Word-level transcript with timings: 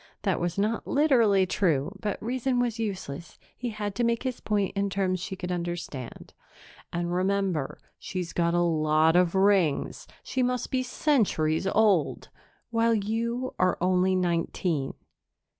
That 0.23 0.39
was 0.39 0.57
not 0.57 0.87
literally 0.87 1.45
true, 1.45 1.95
but 1.99 2.19
reason 2.23 2.59
was 2.59 2.79
useless; 2.79 3.37
he 3.55 3.69
had 3.69 3.93
to 3.93 4.03
make 4.03 4.23
his 4.23 4.39
point 4.39 4.75
in 4.75 4.89
terms 4.89 5.19
she 5.19 5.35
could 5.35 5.51
understand. 5.51 6.33
"And, 6.91 7.13
remember, 7.13 7.77
she's 7.99 8.33
got 8.33 8.55
a 8.55 8.61
lot 8.61 9.15
of 9.15 9.35
rings 9.35 10.07
she 10.23 10.41
must 10.41 10.71
be 10.71 10.81
centuries 10.81 11.67
old 11.67 12.29
while 12.71 12.95
you 12.95 13.53
are 13.59 13.77
only 13.79 14.15
nineteen." 14.15 14.95